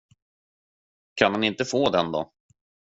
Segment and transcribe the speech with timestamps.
[1.15, 2.33] Kan han inte få den då?